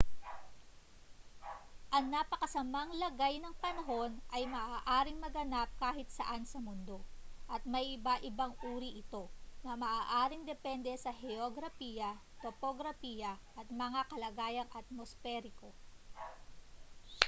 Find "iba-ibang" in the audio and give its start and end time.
8.01-8.53